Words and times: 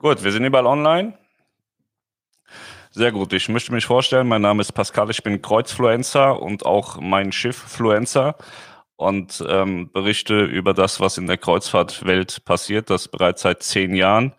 Gut, 0.00 0.22
wir 0.22 0.30
sind 0.30 0.44
überall 0.44 0.66
online. 0.66 1.18
Sehr 2.92 3.10
gut. 3.10 3.32
Ich 3.32 3.48
möchte 3.48 3.72
mich 3.72 3.84
vorstellen, 3.84 4.28
mein 4.28 4.42
Name 4.42 4.60
ist 4.60 4.70
Pascal, 4.70 5.10
ich 5.10 5.24
bin 5.24 5.42
Kreuzfluencer 5.42 6.40
und 6.40 6.64
auch 6.64 7.00
mein 7.00 7.32
Schiff 7.32 7.56
Fluencer 7.56 8.36
und 8.94 9.44
ähm, 9.48 9.90
berichte 9.92 10.44
über 10.44 10.72
das, 10.72 11.00
was 11.00 11.18
in 11.18 11.26
der 11.26 11.36
Kreuzfahrtwelt 11.36 12.44
passiert, 12.44 12.90
das 12.90 13.08
bereits 13.08 13.42
seit 13.42 13.64
zehn 13.64 13.92
Jahren 13.96 14.34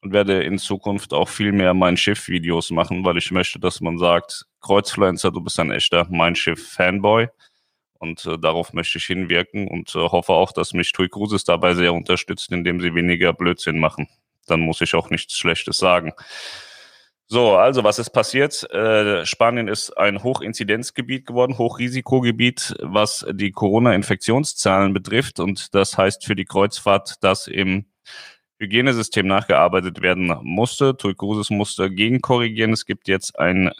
und 0.00 0.14
werde 0.14 0.42
in 0.42 0.58
Zukunft 0.58 1.12
auch 1.12 1.28
viel 1.28 1.52
mehr 1.52 1.74
mein 1.74 1.98
Schiff-Videos 1.98 2.70
machen, 2.70 3.04
weil 3.04 3.18
ich 3.18 3.30
möchte, 3.30 3.60
dass 3.60 3.82
man 3.82 3.98
sagt, 3.98 4.46
Kreuzfluencer, 4.62 5.30
du 5.30 5.42
bist 5.42 5.60
ein 5.60 5.70
echter 5.70 6.06
Mein 6.10 6.34
Schiff-Fanboy. 6.34 7.28
Und 7.98 8.24
äh, 8.26 8.38
darauf 8.38 8.72
möchte 8.72 8.98
ich 8.98 9.04
hinwirken 9.04 9.68
und 9.68 9.94
äh, 9.94 9.98
hoffe 9.98 10.32
auch, 10.32 10.52
dass 10.52 10.72
mich 10.72 10.92
Tui 10.92 11.08
Cruises 11.08 11.44
dabei 11.44 11.74
sehr 11.74 11.92
unterstützt, 11.92 12.50
indem 12.52 12.80
sie 12.80 12.94
weniger 12.94 13.34
Blödsinn 13.34 13.78
machen. 13.78 14.08
Dann 14.46 14.60
muss 14.60 14.80
ich 14.80 14.94
auch 14.94 15.10
nichts 15.10 15.36
Schlechtes 15.36 15.78
sagen. 15.78 16.12
So, 17.26 17.56
also 17.56 17.82
was 17.84 17.98
ist 17.98 18.10
passiert? 18.10 18.70
Äh, 18.70 19.24
Spanien 19.24 19.66
ist 19.66 19.96
ein 19.96 20.22
Hochinzidenzgebiet 20.22 21.26
geworden, 21.26 21.56
Hochrisikogebiet, 21.56 22.76
was 22.80 23.26
die 23.32 23.50
Corona-Infektionszahlen 23.50 24.92
betrifft. 24.92 25.40
Und 25.40 25.74
das 25.74 25.96
heißt 25.96 26.24
für 26.24 26.36
die 26.36 26.44
Kreuzfahrt, 26.44 27.24
dass 27.24 27.46
im 27.46 27.86
Hygienesystem 28.58 29.26
nachgearbeitet 29.26 30.02
werden 30.02 30.36
musste. 30.42 30.96
Tui 30.96 31.14
musste 31.48 31.90
gegenkorrigieren. 31.90 32.72
Es 32.72 32.84
gibt 32.84 33.08
jetzt 33.08 33.38
ein, 33.38 33.72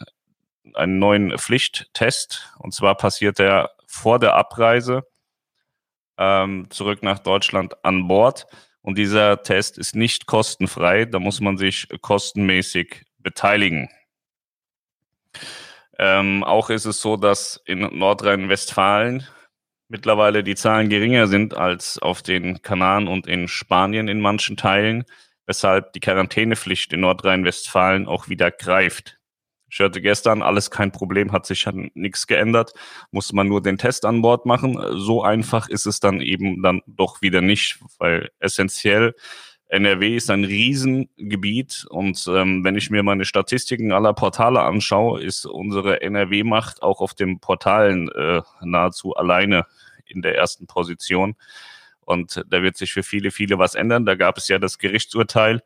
einen 0.73 0.99
neuen 0.99 1.37
Pflichttest. 1.37 2.51
Und 2.59 2.73
zwar 2.73 2.95
passiert 2.95 3.39
er 3.39 3.71
vor 3.85 4.19
der 4.19 4.33
Abreise 4.33 5.03
ähm, 6.17 6.67
zurück 6.69 7.03
nach 7.03 7.19
Deutschland 7.19 7.83
an 7.85 8.07
Bord. 8.07 8.47
Und 8.85 8.99
dieser 8.99 9.41
Test 9.41 9.79
ist 9.79 9.95
nicht 9.95 10.27
kostenfrei. 10.27 11.05
Da 11.05 11.17
muss 11.17 11.41
man 11.41 11.57
sich 11.57 11.87
kostenmäßig 12.01 13.03
beteiligen. 13.17 13.89
Ähm, 15.97 16.43
auch 16.43 16.69
ist 16.69 16.85
es 16.85 17.01
so, 17.01 17.17
dass 17.17 17.59
in 17.65 17.79
Nordrhein-Westfalen 17.79 19.25
mittlerweile 19.87 20.43
die 20.43 20.53
Zahlen 20.53 20.89
geringer 20.89 21.25
sind 21.25 21.55
als 21.55 21.97
auf 21.97 22.21
den 22.21 22.61
Kanaren 22.61 23.07
und 23.07 23.25
in 23.25 23.47
Spanien 23.47 24.07
in 24.07 24.21
manchen 24.21 24.55
Teilen, 24.55 25.05
weshalb 25.47 25.93
die 25.93 25.99
Quarantänepflicht 25.99 26.93
in 26.93 26.99
Nordrhein-Westfalen 26.99 28.07
auch 28.07 28.29
wieder 28.29 28.51
greift. 28.51 29.14
Ich 29.75 29.79
hörte 29.79 30.01
gestern, 30.01 30.41
alles 30.41 30.71
kein 30.71 30.93
Problem, 30.93 31.33
hat 31.33 31.45
sich 31.45 31.67
nichts 31.95 32.27
geändert, 32.27 32.71
muss 33.11 33.33
man 33.33 33.49
nur 33.49 33.61
den 33.61 33.77
Test 33.77 34.05
an 34.05 34.21
Bord 34.21 34.45
machen. 34.45 34.79
So 34.97 35.21
einfach 35.21 35.67
ist 35.67 35.85
es 35.85 35.99
dann 35.99 36.21
eben 36.21 36.63
dann 36.63 36.81
doch 36.87 37.21
wieder 37.21 37.41
nicht, 37.41 37.79
weil 37.97 38.29
essentiell 38.39 39.15
NRW 39.67 40.15
ist 40.15 40.29
ein 40.29 40.45
Riesengebiet 40.45 41.85
und 41.89 42.25
ähm, 42.29 42.63
wenn 42.63 42.77
ich 42.77 42.89
mir 42.89 43.03
meine 43.03 43.25
Statistiken 43.25 43.91
aller 43.91 44.13
Portale 44.13 44.61
anschaue, 44.61 45.21
ist 45.21 45.45
unsere 45.45 46.01
NRW-Macht 46.01 46.81
auch 46.81 47.01
auf 47.01 47.13
den 47.13 47.41
Portalen 47.41 48.07
äh, 48.13 48.43
nahezu 48.61 49.13
alleine 49.15 49.65
in 50.05 50.21
der 50.21 50.37
ersten 50.37 50.67
Position. 50.67 51.35
Und 51.99 52.45
da 52.47 52.61
wird 52.61 52.77
sich 52.77 52.93
für 52.93 53.03
viele, 53.03 53.29
viele 53.29 53.59
was 53.59 53.75
ändern. 53.75 54.05
Da 54.05 54.15
gab 54.15 54.37
es 54.37 54.47
ja 54.47 54.57
das 54.57 54.77
Gerichtsurteil 54.77 55.61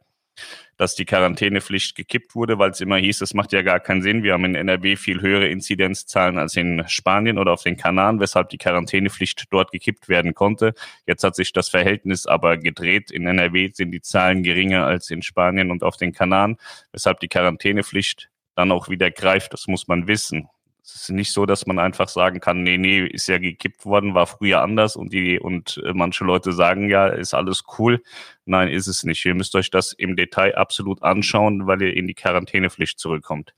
dass 0.77 0.95
die 0.95 1.05
Quarantänepflicht 1.05 1.95
gekippt 1.95 2.35
wurde, 2.35 2.57
weil 2.57 2.71
es 2.71 2.79
immer 2.79 2.97
hieß, 2.97 3.21
es 3.21 3.33
macht 3.33 3.51
ja 3.51 3.61
gar 3.61 3.79
keinen 3.79 4.01
Sinn. 4.01 4.23
Wir 4.23 4.33
haben 4.33 4.45
in 4.45 4.55
NRW 4.55 4.95
viel 4.95 5.21
höhere 5.21 5.47
Inzidenzzahlen 5.47 6.37
als 6.37 6.55
in 6.55 6.83
Spanien 6.87 7.37
oder 7.37 7.51
auf 7.51 7.63
den 7.63 7.75
Kanaren, 7.75 8.19
weshalb 8.19 8.49
die 8.49 8.57
Quarantänepflicht 8.57 9.47
dort 9.51 9.71
gekippt 9.71 10.07
werden 10.07 10.33
konnte. 10.33 10.73
Jetzt 11.05 11.23
hat 11.23 11.35
sich 11.35 11.51
das 11.51 11.67
Verhältnis 11.67 12.25
aber 12.25 12.57
gedreht. 12.57 13.11
In 13.11 13.27
NRW 13.27 13.71
sind 13.73 13.91
die 13.91 14.01
Zahlen 14.01 14.41
geringer 14.41 14.85
als 14.85 15.09
in 15.09 15.21
Spanien 15.21 15.69
und 15.69 15.83
auf 15.83 15.97
den 15.97 16.13
Kanaren, 16.13 16.57
weshalb 16.93 17.19
die 17.19 17.27
Quarantänepflicht 17.27 18.29
dann 18.55 18.71
auch 18.71 18.89
wieder 18.89 19.11
greift. 19.11 19.53
Das 19.53 19.67
muss 19.67 19.87
man 19.87 20.07
wissen. 20.07 20.47
Es 20.83 20.95
ist 20.95 21.09
nicht 21.09 21.31
so, 21.31 21.45
dass 21.45 21.67
man 21.67 21.77
einfach 21.77 22.07
sagen 22.07 22.39
kann, 22.39 22.63
nee, 22.63 22.77
nee, 22.77 23.05
ist 23.05 23.27
ja 23.27 23.37
gekippt 23.37 23.85
worden, 23.85 24.15
war 24.15 24.27
früher 24.27 24.61
anders 24.61 24.95
und 24.95 25.13
die 25.13 25.39
und 25.39 25.81
äh, 25.85 25.93
manche 25.93 26.23
Leute 26.23 26.53
sagen 26.53 26.89
ja, 26.89 27.07
ist 27.07 27.33
alles 27.33 27.63
cool. 27.77 28.01
Nein, 28.45 28.69
ist 28.69 28.87
es 28.87 29.03
nicht. 29.03 29.23
Ihr 29.25 29.35
müsst 29.35 29.55
euch 29.55 29.69
das 29.69 29.93
im 29.93 30.15
Detail 30.15 30.55
absolut 30.55 31.03
anschauen, 31.03 31.67
weil 31.67 31.81
ihr 31.81 31.95
in 31.95 32.07
die 32.07 32.15
Quarantänepflicht 32.15 32.99
zurückkommt. 32.99 33.53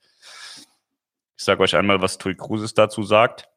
Ich 1.38 1.46
sage 1.46 1.62
euch 1.64 1.76
einmal, 1.76 2.02
was 2.02 2.18
Tui 2.18 2.36
Cruises 2.36 2.74
dazu 2.74 3.04
sagt. 3.04 3.51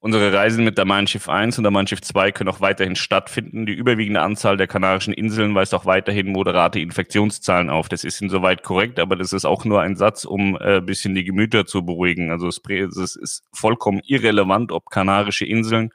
Unsere 0.00 0.32
Reisen 0.32 0.64
mit 0.64 0.78
der 0.78 0.84
Mein 0.84 1.08
Schiff 1.08 1.28
1 1.28 1.58
und 1.58 1.64
der 1.64 1.72
Mein 1.72 1.88
Schiff 1.88 2.00
2 2.00 2.30
können 2.30 2.48
auch 2.48 2.60
weiterhin 2.60 2.94
stattfinden. 2.94 3.66
Die 3.66 3.72
überwiegende 3.72 4.22
Anzahl 4.22 4.56
der 4.56 4.68
Kanarischen 4.68 5.12
Inseln 5.12 5.56
weist 5.56 5.74
auch 5.74 5.86
weiterhin 5.86 6.30
moderate 6.30 6.78
Infektionszahlen 6.78 7.68
auf. 7.68 7.88
Das 7.88 8.04
ist 8.04 8.22
insoweit 8.22 8.62
korrekt, 8.62 9.00
aber 9.00 9.16
das 9.16 9.32
ist 9.32 9.44
auch 9.44 9.64
nur 9.64 9.80
ein 9.82 9.96
Satz, 9.96 10.24
um 10.24 10.56
äh, 10.60 10.80
bisschen 10.80 11.16
die 11.16 11.24
Gemüter 11.24 11.66
zu 11.66 11.84
beruhigen. 11.84 12.30
Also 12.30 12.46
es, 12.46 12.60
es 12.64 13.16
ist 13.16 13.42
vollkommen 13.52 14.00
irrelevant, 14.04 14.70
ob 14.70 14.88
Kanarische 14.88 15.46
Inseln 15.46 15.90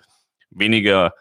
weniger 0.49 1.13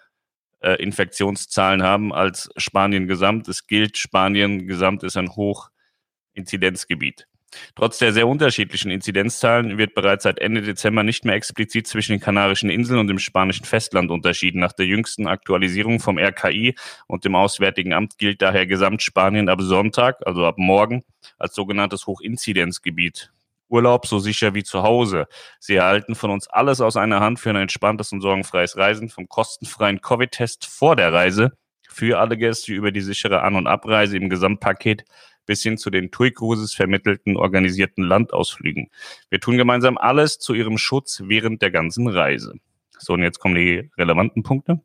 äh, 0.60 0.82
Infektionszahlen 0.82 1.84
haben 1.84 2.12
als 2.12 2.50
Spanien 2.56 3.06
gesamt. 3.06 3.46
Es 3.46 3.68
gilt, 3.68 3.96
Spanien 3.96 4.66
gesamt 4.66 5.04
ist 5.04 5.16
ein 5.16 5.30
Hochinzidenzgebiet. 5.36 7.28
Trotz 7.74 7.98
der 7.98 8.12
sehr 8.12 8.28
unterschiedlichen 8.28 8.90
Inzidenzzahlen 8.90 9.78
wird 9.78 9.94
bereits 9.94 10.24
seit 10.24 10.38
Ende 10.38 10.62
Dezember 10.62 11.02
nicht 11.02 11.24
mehr 11.24 11.34
explizit 11.34 11.86
zwischen 11.86 12.12
den 12.12 12.20
Kanarischen 12.20 12.70
Inseln 12.70 13.00
und 13.00 13.08
dem 13.08 13.18
spanischen 13.18 13.64
Festland 13.64 14.10
unterschieden. 14.10 14.60
Nach 14.60 14.72
der 14.72 14.86
jüngsten 14.86 15.26
Aktualisierung 15.26 16.00
vom 16.00 16.18
RKI 16.18 16.74
und 17.06 17.24
dem 17.24 17.34
Auswärtigen 17.34 17.92
Amt 17.92 18.18
gilt 18.18 18.42
daher 18.42 18.66
Gesamtspanien 18.66 19.48
ab 19.48 19.60
Sonntag, 19.60 20.18
also 20.26 20.44
ab 20.46 20.56
morgen, 20.58 21.02
als 21.38 21.54
sogenanntes 21.54 22.06
Hochinzidenzgebiet. 22.06 23.32
Urlaub 23.68 24.06
so 24.06 24.18
sicher 24.18 24.54
wie 24.54 24.64
zu 24.64 24.82
Hause. 24.82 25.26
Sie 25.58 25.76
erhalten 25.76 26.14
von 26.14 26.30
uns 26.30 26.46
alles 26.46 26.82
aus 26.82 26.96
einer 26.96 27.20
Hand 27.20 27.40
für 27.40 27.50
ein 27.50 27.56
entspanntes 27.56 28.12
und 28.12 28.20
sorgenfreies 28.20 28.76
Reisen, 28.76 29.08
vom 29.08 29.28
kostenfreien 29.28 30.02
Covid-Test 30.02 30.66
vor 30.66 30.94
der 30.94 31.12
Reise 31.12 31.52
für 31.92 32.18
alle 32.18 32.36
Gäste 32.36 32.72
über 32.72 32.90
die 32.90 33.00
sichere 33.00 33.42
An- 33.42 33.54
und 33.54 33.66
Abreise 33.66 34.16
im 34.16 34.28
Gesamtpaket 34.28 35.04
bis 35.46 35.62
hin 35.62 35.78
zu 35.78 35.90
den 35.90 36.10
TUI 36.10 36.32
Cruises 36.32 36.74
vermittelten 36.74 37.36
organisierten 37.36 38.04
Landausflügen. 38.04 38.90
Wir 39.30 39.40
tun 39.40 39.56
gemeinsam 39.56 39.98
alles 39.98 40.38
zu 40.38 40.54
ihrem 40.54 40.78
Schutz 40.78 41.22
während 41.26 41.62
der 41.62 41.70
ganzen 41.70 42.08
Reise. 42.08 42.54
So, 42.98 43.14
und 43.14 43.22
jetzt 43.22 43.40
kommen 43.40 43.54
die 43.54 43.90
relevanten 43.96 44.42
Punkte. 44.42 44.80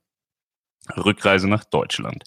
Rückreise 0.95 1.47
nach 1.47 1.65
Deutschland. 1.65 2.23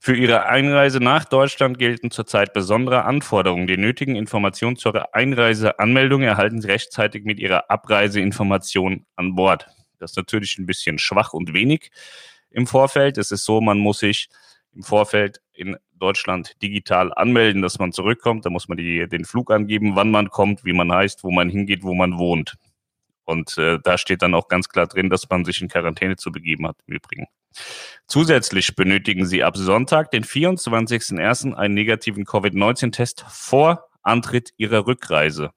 Für 0.00 0.16
Ihre 0.16 0.46
Einreise 0.46 0.98
nach 0.98 1.24
Deutschland 1.24 1.78
gelten 1.78 2.10
zurzeit 2.10 2.52
besondere 2.52 3.04
Anforderungen. 3.04 3.68
Die 3.68 3.76
nötigen 3.76 4.16
Informationen 4.16 4.76
zur 4.76 5.14
Einreiseanmeldung 5.14 6.22
erhalten 6.22 6.60
Sie 6.60 6.66
rechtzeitig 6.66 7.24
mit 7.24 7.38
Ihrer 7.38 7.70
Abreiseinformation 7.70 9.06
an 9.14 9.36
Bord. 9.36 9.68
Das 10.00 10.10
ist 10.10 10.16
natürlich 10.16 10.58
ein 10.58 10.66
bisschen 10.66 10.98
schwach 10.98 11.32
und 11.32 11.54
wenig 11.54 11.92
im 12.50 12.66
Vorfeld. 12.66 13.16
Es 13.16 13.30
ist 13.30 13.44
so, 13.44 13.60
man 13.60 13.78
muss 13.78 14.00
sich 14.00 14.28
im 14.74 14.82
Vorfeld 14.82 15.40
in 15.52 15.76
Deutschland 15.94 16.60
digital 16.62 17.12
anmelden, 17.12 17.62
dass 17.62 17.78
man 17.78 17.92
zurückkommt. 17.92 18.44
Da 18.46 18.50
muss 18.50 18.68
man 18.68 18.76
die, 18.76 19.06
den 19.08 19.24
Flug 19.24 19.50
angeben, 19.50 19.94
wann 19.94 20.10
man 20.10 20.30
kommt, 20.30 20.64
wie 20.64 20.72
man 20.72 20.92
heißt, 20.92 21.22
wo 21.24 21.30
man 21.30 21.48
hingeht, 21.48 21.82
wo 21.82 21.94
man 21.94 22.18
wohnt. 22.18 22.54
Und 23.24 23.56
äh, 23.56 23.78
da 23.82 23.98
steht 23.98 24.22
dann 24.22 24.34
auch 24.34 24.48
ganz 24.48 24.68
klar 24.68 24.86
drin, 24.86 25.10
dass 25.10 25.28
man 25.30 25.44
sich 25.44 25.60
in 25.62 25.68
Quarantäne 25.68 26.16
zu 26.16 26.32
begeben 26.32 26.66
hat, 26.66 26.76
im 26.86 26.94
Übrigen. 26.94 27.26
Zusätzlich 28.06 28.74
benötigen 28.74 29.26
Sie 29.26 29.44
ab 29.44 29.56
Sonntag, 29.56 30.10
den 30.10 30.24
24.01., 30.24 31.54
einen 31.54 31.74
negativen 31.74 32.24
Covid-19-Test 32.24 33.24
vor 33.28 33.84
Antritt 34.02 34.50
Ihrer 34.56 34.86
Rückreise. 34.86 35.50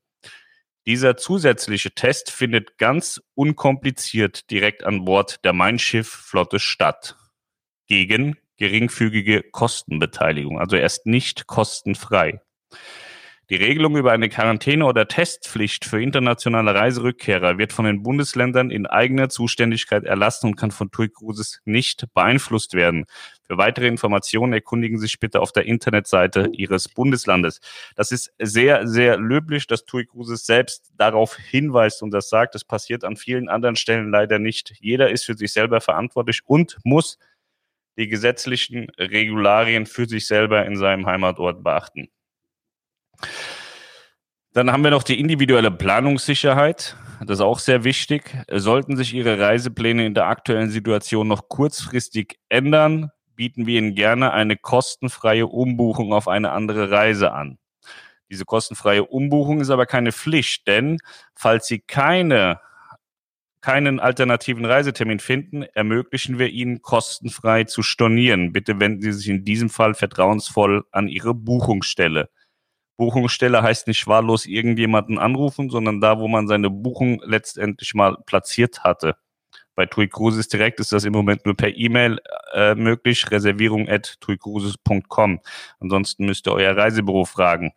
Dieser 0.86 1.18
zusätzliche 1.18 1.92
Test 1.92 2.30
findet 2.30 2.78
ganz 2.78 3.20
unkompliziert 3.34 4.52
direkt 4.52 4.84
an 4.84 5.04
Bord 5.04 5.44
der 5.44 5.54
Mein 5.54 5.80
Schiff 5.80 6.08
Flotte 6.08 6.60
statt. 6.60 7.18
Gegen 7.88 8.38
geringfügige 8.58 9.44
Kostenbeteiligung. 9.44 10.60
Also 10.60 10.76
er 10.76 10.86
ist 10.86 11.06
nicht 11.06 11.48
kostenfrei. 11.48 12.42
Die 13.52 13.58
Regelung 13.58 13.96
über 13.96 14.12
eine 14.12 14.28
Quarantäne- 14.28 14.88
oder 14.88 15.08
Testpflicht 15.08 15.86
für 15.86 16.02
internationale 16.02 16.74
Reiserückkehrer 16.74 17.60
wird 17.60 17.74
von 17.74 17.86
den 17.86 18.02
Bundesländern 18.02 18.72
in 18.72 18.88
eigener 18.88 19.30
Zuständigkeit 19.30 20.04
erlassen 20.04 20.48
und 20.48 20.56
kann 20.56 20.72
von 20.72 20.90
TUI 20.90 21.10
Cruises 21.10 21.62
nicht 21.64 22.08
beeinflusst 22.16 22.74
werden. 22.74 23.06
Für 23.44 23.60
weitere 23.60 23.86
Informationen 23.86 24.54
erkundigen 24.54 24.98
Sie 24.98 25.06
sich 25.06 25.20
bitte 25.20 25.42
auf 25.42 25.52
der 25.52 25.68
Internetseite 25.68 26.50
Ihres 26.54 26.90
Bundeslandes. 26.90 27.62
Das 27.96 28.12
ist 28.12 28.34
sehr, 28.40 28.88
sehr 28.88 29.18
löblich, 29.18 29.68
dass 29.68 29.86
TUI 29.86 30.08
Cruises 30.08 30.48
selbst 30.48 30.92
darauf 30.98 31.38
hinweist 31.38 32.02
und 32.02 32.10
das 32.10 32.30
sagt. 32.30 32.56
Das 32.56 32.64
passiert 32.64 33.04
an 33.04 33.16
vielen 33.16 33.48
anderen 33.48 33.76
Stellen 33.76 34.10
leider 34.10 34.40
nicht. 34.40 34.74
Jeder 34.80 35.12
ist 35.12 35.24
für 35.24 35.36
sich 35.36 35.54
selber 35.54 35.82
verantwortlich 35.82 36.42
und 36.48 36.78
muss 36.84 37.20
die 37.98 38.08
gesetzlichen 38.08 38.90
Regularien 38.98 39.86
für 39.86 40.08
sich 40.08 40.28
selber 40.28 40.66
in 40.66 40.76
seinem 40.76 41.06
Heimatort 41.06 41.64
beachten. 41.64 42.10
Dann 44.54 44.72
haben 44.72 44.84
wir 44.84 44.92
noch 44.92 45.04
die 45.04 45.20
individuelle 45.20 45.72
Planungssicherheit. 45.72 46.96
Das 47.22 47.40
ist 47.40 47.42
auch 47.42 47.60
sehr 47.60 47.84
wichtig. 47.84 48.38
Sollten 48.50 48.96
sich 48.96 49.14
Ihre 49.14 49.40
Reisepläne 49.40 50.06
in 50.06 50.14
der 50.14 50.28
aktuellen 50.28 50.70
Situation 50.70 51.28
noch 51.28 51.50
kurzfristig 51.50 52.40
ändern, 52.50 53.12
bieten 53.36 53.66
wir 53.66 53.80
Ihnen 53.80 53.96
gerne 53.96 54.32
eine 54.32 54.56
kostenfreie 54.56 55.48
Umbuchung 55.48 56.14
auf 56.14 56.28
eine 56.28 56.52
andere 56.52 56.90
Reise 56.90 57.34
an. 57.34 57.58
Diese 58.30 58.46
kostenfreie 58.46 59.04
Umbuchung 59.04 59.62
ist 59.62 59.70
aber 59.70 59.86
keine 59.86 60.12
Pflicht, 60.12 60.68
denn 60.68 60.98
falls 61.36 61.68
Sie 61.68 61.80
keine 61.80 62.60
keinen 63.66 64.00
alternativen 64.00 64.64
Reisetermin 64.64 65.18
finden, 65.18 65.64
ermöglichen 65.64 66.38
wir 66.38 66.50
Ihnen 66.50 66.84
kostenfrei 66.84 67.64
zu 67.64 67.82
stornieren. 67.82 68.52
Bitte 68.54 68.80
wenden 68.80 69.02
Sie 69.02 69.12
sich 69.12 69.28
in 69.28 69.44
diesem 69.44 69.72
Fall 69.72 69.96
vertrauensvoll 69.96 70.86
an 70.92 71.08
Ihre 71.08 71.34
Buchungsstelle. 71.34 72.30
Buchungsstelle 72.96 73.64
heißt 73.64 73.88
nicht 73.88 74.06
wahllos 74.06 74.46
irgendjemanden 74.46 75.18
anrufen, 75.18 75.72
sondern 75.72 76.00
da, 76.00 76.20
wo 76.20 76.28
man 76.28 76.48
seine 76.48 76.70
Buchung 76.70 77.20
letztendlich 77.26 77.96
mal 77.96 78.18
platziert 78.28 78.84
hatte. 78.84 79.16
Bei 79.74 79.88
TUI 79.88 80.10
Cruises 80.10 80.48
direkt 80.48 80.80
ist 80.80 80.92
das 80.92 81.04
im 81.04 81.14
Moment 81.14 81.48
nur 81.48 81.58
per 81.58 81.76
E-Mail 81.76 82.20
äh, 82.54 82.76
möglich, 82.76 83.32
reservierung 83.32 83.90
at 83.90 84.22
tuicruises.com. 84.22 85.40
Ansonsten 85.80 86.28
müsst 86.28 86.48
ihr 86.48 86.54
euer 86.54 86.78
Reisebüro 86.78 87.26
fragen. 87.26 87.72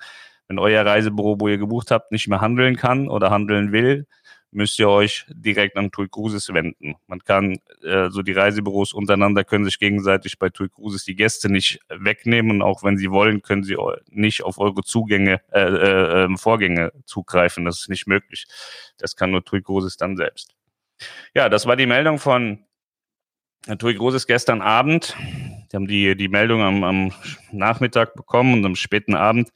Wenn 0.49 0.59
euer 0.59 0.85
Reisebüro, 0.85 1.41
wo 1.41 1.49
ihr 1.49 1.57
gebucht 1.57 1.91
habt, 1.91 2.13
nicht 2.13 2.29
mehr 2.29 2.43
handeln 2.43 2.77
kann 2.77 3.09
oder 3.09 3.31
handeln 3.31 3.73
will, 3.73 4.07
müsst 4.51 4.79
ihr 4.79 4.89
euch 4.89 5.27
direkt 5.29 5.77
an 5.77 5.91
TUI 5.91 6.09
Cruises 6.09 6.53
wenden. 6.53 6.97
Man 7.07 7.21
kann, 7.21 7.59
äh, 7.83 8.09
so 8.11 8.23
die 8.23 8.33
Reisebüros 8.33 8.93
untereinander 8.93 9.45
können 9.45 9.65
sich 9.65 9.79
gegenseitig 9.79 10.39
bei 10.39 10.49
TUI 10.49 10.69
Cruises 10.69 11.05
die 11.05 11.15
Gäste 11.15 11.51
nicht 11.51 11.81
wegnehmen. 11.89 12.63
Auch 12.63 12.83
wenn 12.83 12.97
sie 12.97 13.11
wollen, 13.11 13.43
können 13.43 13.63
sie 13.63 13.77
nicht 14.09 14.43
auf 14.43 14.59
eure 14.59 14.83
Zugänge, 14.83 15.41
äh, 15.53 15.61
äh, 15.61 16.25
ähm, 16.25 16.39
Vorgänge 16.39 16.93
zugreifen. 17.05 17.65
Das 17.65 17.81
ist 17.81 17.89
nicht 17.89 18.07
möglich. 18.07 18.47
Das 18.99 19.17
kann 19.17 19.31
nur 19.31 19.45
TUI 19.45 19.63
Cruises 19.63 19.97
dann 19.97 20.17
selbst. 20.17 20.55
Ja, 21.35 21.49
das 21.49 21.67
war 21.67 21.77
die 21.77 21.87
Meldung 21.87 22.19
von 22.19 22.65
TUI 23.79 23.97
Cruises 23.97 24.27
gestern 24.27 24.63
Abend. 24.63 25.15
Die 25.71 25.77
haben 25.77 25.87
die, 25.87 26.17
die 26.17 26.29
Meldung 26.29 26.63
am, 26.63 26.85
am 26.85 27.13
Nachmittag 27.53 28.15
bekommen 28.15 28.55
und 28.55 28.65
am 28.65 28.77
späten 28.77 29.15
Abend 29.15 29.53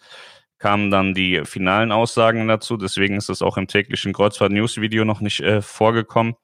kamen 0.62 0.92
dann 0.92 1.12
die 1.12 1.42
finalen 1.44 1.90
Aussagen 1.90 2.46
dazu. 2.46 2.76
Deswegen 2.76 3.16
ist 3.16 3.28
das 3.28 3.42
auch 3.42 3.56
im 3.56 3.66
täglichen 3.66 4.12
Kreuzfahrt-News-Video 4.12 5.04
noch 5.04 5.20
nicht 5.20 5.40
äh, 5.40 5.60
vorgekommen. 5.60 6.36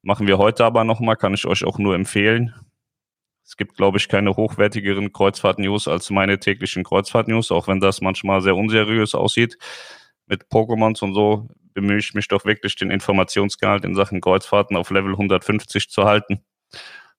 Machen 0.00 0.26
wir 0.26 0.38
heute 0.38 0.64
aber 0.64 0.84
nochmal, 0.84 1.16
kann 1.16 1.34
ich 1.34 1.46
euch 1.46 1.62
auch 1.64 1.76
nur 1.76 1.94
empfehlen. 1.94 2.54
Es 3.44 3.58
gibt, 3.58 3.76
glaube 3.76 3.98
ich, 3.98 4.08
keine 4.08 4.34
hochwertigeren 4.34 5.12
Kreuzfahrt-News 5.12 5.88
als 5.88 6.08
meine 6.08 6.40
täglichen 6.40 6.84
Kreuzfahrt-News, 6.84 7.52
auch 7.52 7.68
wenn 7.68 7.80
das 7.80 8.00
manchmal 8.00 8.40
sehr 8.40 8.56
unseriös 8.56 9.14
aussieht. 9.14 9.58
Mit 10.26 10.44
Pokémons 10.44 11.04
und 11.04 11.12
so 11.12 11.46
bemühe 11.74 11.98
ich 11.98 12.14
mich 12.14 12.28
doch 12.28 12.46
wirklich, 12.46 12.76
den 12.76 12.90
Informationsgehalt 12.90 13.84
in 13.84 13.94
Sachen 13.94 14.22
Kreuzfahrten 14.22 14.74
auf 14.74 14.88
Level 14.90 15.12
150 15.12 15.90
zu 15.90 16.04
halten. 16.04 16.42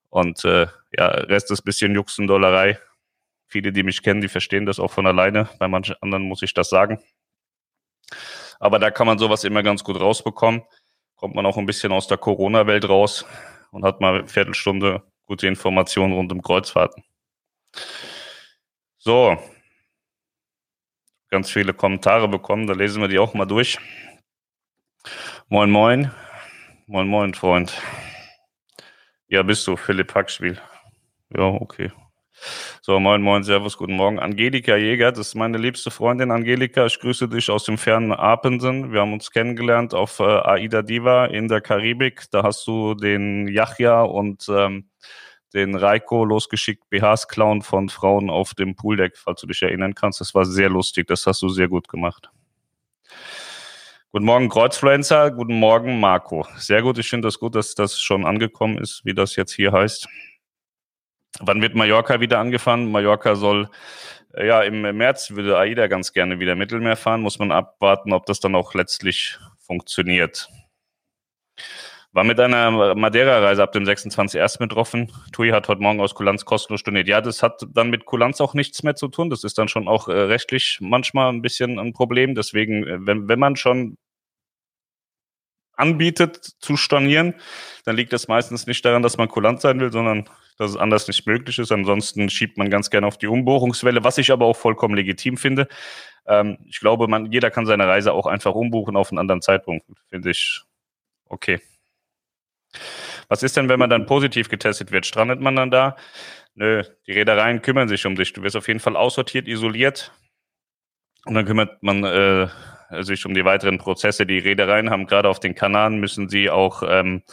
Und 0.09 0.43
äh, 0.43 0.65
ja, 0.97 1.05
Rest 1.05 1.51
ist 1.51 1.61
ein 1.61 1.65
bisschen 1.65 1.93
Juxendollerei. 1.93 2.79
Viele, 3.51 3.73
die 3.73 3.83
mich 3.83 4.01
kennen, 4.01 4.21
die 4.21 4.29
verstehen 4.29 4.65
das 4.65 4.79
auch 4.79 4.91
von 4.91 5.05
alleine. 5.05 5.49
Bei 5.59 5.67
manchen 5.67 5.97
anderen 5.99 6.23
muss 6.23 6.41
ich 6.41 6.53
das 6.53 6.69
sagen. 6.69 7.03
Aber 8.61 8.79
da 8.79 8.91
kann 8.91 9.07
man 9.07 9.19
sowas 9.19 9.43
immer 9.43 9.61
ganz 9.61 9.83
gut 9.83 9.99
rausbekommen. 9.99 10.63
Kommt 11.17 11.35
man 11.35 11.45
auch 11.45 11.57
ein 11.57 11.65
bisschen 11.65 11.91
aus 11.91 12.07
der 12.07 12.17
Corona-Welt 12.17 12.87
raus 12.87 13.25
und 13.71 13.83
hat 13.83 13.99
mal 13.99 14.19
eine 14.19 14.27
Viertelstunde 14.27 15.03
gute 15.25 15.47
Informationen 15.47 16.13
rund 16.13 16.31
um 16.31 16.41
Kreuzfahrten. 16.41 17.03
So. 18.97 19.37
Ganz 21.27 21.51
viele 21.51 21.73
Kommentare 21.73 22.29
bekommen, 22.29 22.67
da 22.67 22.73
lesen 22.73 23.01
wir 23.01 23.09
die 23.09 23.19
auch 23.19 23.33
mal 23.33 23.45
durch. 23.45 23.79
Moin, 25.49 25.69
moin. 25.69 26.09
Moin, 26.87 27.07
moin, 27.07 27.33
Freund. 27.33 27.81
Ja, 29.27 29.43
bist 29.43 29.67
du, 29.67 29.75
Philipp 29.75 30.15
Hackspiel. 30.15 30.57
Ja, 31.35 31.43
okay. 31.43 31.91
So, 32.83 32.99
moin, 32.99 33.21
moin, 33.21 33.43
servus, 33.43 33.77
guten 33.77 33.95
Morgen. 33.95 34.17
Angelika 34.17 34.75
Jäger, 34.75 35.11
das 35.11 35.27
ist 35.27 35.35
meine 35.35 35.59
liebste 35.59 35.91
Freundin 35.91 36.31
Angelika. 36.31 36.87
Ich 36.87 36.99
grüße 36.99 37.29
dich 37.29 37.51
aus 37.51 37.63
dem 37.63 37.77
fernen 37.77 38.11
Apensen. 38.11 38.91
Wir 38.91 39.01
haben 39.01 39.13
uns 39.13 39.29
kennengelernt 39.29 39.93
auf 39.93 40.19
äh, 40.19 40.23
Aida 40.23 40.81
Diva 40.81 41.25
in 41.25 41.47
der 41.47 41.61
Karibik. 41.61 42.23
Da 42.31 42.41
hast 42.41 42.65
du 42.65 42.95
den 42.95 43.47
Yachja 43.47 44.01
und 44.01 44.47
ähm, 44.49 44.89
den 45.53 45.75
Reiko 45.75 46.25
losgeschickt, 46.25 46.89
BHs 46.89 47.27
klauen 47.27 47.61
von 47.61 47.87
Frauen 47.87 48.31
auf 48.31 48.55
dem 48.55 48.75
Pooldeck, 48.75 49.15
falls 49.15 49.41
du 49.41 49.45
dich 49.45 49.61
erinnern 49.61 49.93
kannst. 49.93 50.19
Das 50.19 50.33
war 50.33 50.45
sehr 50.45 50.69
lustig. 50.69 51.05
Das 51.05 51.27
hast 51.27 51.43
du 51.43 51.49
sehr 51.49 51.67
gut 51.67 51.87
gemacht. 51.87 52.31
Guten 54.09 54.25
Morgen, 54.25 54.49
Kreuzfluencer. 54.49 55.29
Guten 55.29 55.59
Morgen, 55.59 55.99
Marco. 55.99 56.47
Sehr 56.57 56.81
gut. 56.81 56.97
Ich 56.97 57.11
finde 57.11 57.27
das 57.27 57.37
gut, 57.37 57.53
dass 57.53 57.75
das 57.75 58.01
schon 58.01 58.25
angekommen 58.25 58.79
ist, 58.79 59.05
wie 59.05 59.13
das 59.13 59.35
jetzt 59.35 59.53
hier 59.53 59.71
heißt. 59.71 60.07
Wann 61.39 61.61
wird 61.61 61.75
Mallorca 61.75 62.19
wieder 62.19 62.39
angefahren? 62.39 62.91
Mallorca 62.91 63.35
soll, 63.35 63.69
äh, 64.33 64.47
ja, 64.47 64.61
im 64.61 64.81
März 64.81 65.31
würde 65.31 65.57
AIDA 65.57 65.87
ganz 65.87 66.13
gerne 66.13 66.39
wieder 66.39 66.55
Mittelmeer 66.55 66.97
fahren. 66.97 67.21
Muss 67.21 67.39
man 67.39 67.51
abwarten, 67.51 68.13
ob 68.13 68.25
das 68.25 68.39
dann 68.39 68.55
auch 68.55 68.73
letztlich 68.73 69.37
funktioniert. 69.59 70.49
War 72.13 72.25
mit 72.25 72.41
einer 72.41 72.93
Madeira-Reise 72.93 73.63
ab 73.63 73.71
dem 73.71 73.85
26.01. 73.85 74.57
betroffen. 74.59 75.09
TUI 75.31 75.51
hat 75.51 75.69
heute 75.69 75.81
Morgen 75.81 76.01
aus 76.01 76.13
Kulanz 76.13 76.43
kostenlos 76.43 76.81
storniert. 76.81 77.07
Ja, 77.07 77.21
das 77.21 77.41
hat 77.41 77.65
dann 77.73 77.89
mit 77.89 78.03
Kulanz 78.03 78.41
auch 78.41 78.53
nichts 78.53 78.83
mehr 78.83 78.95
zu 78.95 79.07
tun. 79.07 79.29
Das 79.29 79.45
ist 79.45 79.57
dann 79.57 79.69
schon 79.69 79.87
auch 79.87 80.09
äh, 80.09 80.11
rechtlich 80.11 80.79
manchmal 80.81 81.31
ein 81.31 81.41
bisschen 81.41 81.79
ein 81.79 81.93
Problem. 81.93 82.35
Deswegen, 82.35 82.85
äh, 82.85 82.97
wenn, 82.99 83.29
wenn 83.29 83.39
man 83.39 83.55
schon 83.55 83.95
anbietet 85.81 86.37
zu 86.59 86.77
stornieren, 86.77 87.33
dann 87.85 87.95
liegt 87.95 88.13
das 88.13 88.27
meistens 88.27 88.67
nicht 88.67 88.85
daran, 88.85 89.01
dass 89.01 89.17
man 89.17 89.27
kulant 89.27 89.61
sein 89.61 89.79
will, 89.79 89.91
sondern 89.91 90.29
dass 90.57 90.71
es 90.71 90.77
anders 90.77 91.07
nicht 91.07 91.25
möglich 91.25 91.57
ist. 91.59 91.71
Ansonsten 91.71 92.29
schiebt 92.29 92.57
man 92.57 92.69
ganz 92.69 92.89
gerne 92.89 93.07
auf 93.07 93.17
die 93.17 93.27
Umbuchungswelle, 93.27 94.03
was 94.03 94.17
ich 94.17 94.31
aber 94.31 94.45
auch 94.45 94.55
vollkommen 94.55 94.95
legitim 94.95 95.37
finde. 95.37 95.67
Ähm, 96.25 96.57
ich 96.67 96.79
glaube, 96.79 97.07
man, 97.07 97.31
jeder 97.31 97.51
kann 97.51 97.65
seine 97.65 97.87
Reise 97.87 98.13
auch 98.13 98.27
einfach 98.27 98.53
umbuchen 98.53 98.95
auf 98.95 99.11
einen 99.11 99.19
anderen 99.19 99.41
Zeitpunkt. 99.41 99.85
Finde 100.09 100.29
ich 100.29 100.61
okay. 101.25 101.59
Was 103.27 103.43
ist 103.43 103.57
denn, 103.57 103.69
wenn 103.69 103.79
man 103.79 103.89
dann 103.89 104.05
positiv 104.05 104.49
getestet 104.49 104.91
wird? 104.91 105.05
Strandet 105.05 105.41
man 105.41 105.55
dann 105.55 105.71
da? 105.71 105.95
Nö, 106.53 106.83
die 107.07 107.13
Reedereien 107.13 107.61
kümmern 107.61 107.87
sich 107.87 108.05
um 108.05 108.15
dich. 108.15 108.33
Du 108.33 108.43
wirst 108.43 108.55
auf 108.55 108.67
jeden 108.67 108.79
Fall 108.79 108.95
aussortiert, 108.95 109.47
isoliert. 109.47 110.11
Und 111.25 111.35
dann 111.35 111.45
kümmert 111.45 111.81
man 111.81 112.03
äh, 112.03 112.47
sich 112.99 113.25
um 113.25 113.33
die 113.33 113.45
weiteren 113.45 113.77
Prozesse. 113.77 114.25
Die 114.25 114.39
Reedereien 114.39 114.89
haben 114.89 115.07
gerade 115.07 115.29
auf 115.29 115.39
den 115.39 115.55
Kanaren 115.55 115.99
müssen 115.99 116.29
sie 116.29 116.49
auch 116.49 116.83
ähm, 116.85 117.23